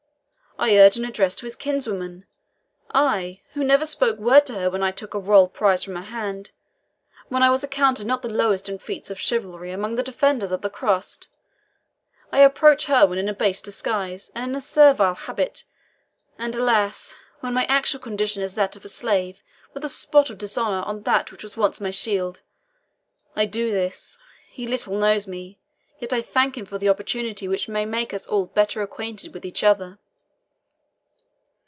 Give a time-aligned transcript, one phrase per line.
[0.59, 2.27] I urge an address to his kinswoman!
[2.93, 6.03] I, who never spoke word to her when I took a royal prize from her
[6.03, 6.51] hand
[7.29, 10.61] when I was accounted not the lowest in feats of chivalry among the defenders of
[10.61, 11.21] the Cross!
[12.31, 15.63] I approach her when in a base disguise, and in a servile habit
[16.37, 17.15] and, alas!
[17.39, 19.41] when my actual condition is that of a slave,
[19.73, 22.41] with a spot of dishonour on that which was once my shield!
[23.35, 24.19] I do this!
[24.51, 25.57] He little knows me.
[25.97, 29.43] Yet I thank him for the opportunity which may make us all better acquainted with
[29.43, 29.97] each other."